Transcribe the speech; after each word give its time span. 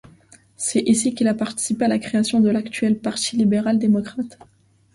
C'est 0.57 0.79
ici 0.87 1.13
qu'il 1.13 1.27
a 1.27 1.35
participé 1.35 1.85
à 1.85 1.87
la 1.87 1.99
création 1.99 2.39
de 2.39 2.49
l'actuel 2.49 2.97
parti 2.97 3.35
libéral 3.37 3.77
démocrate. 3.77 4.39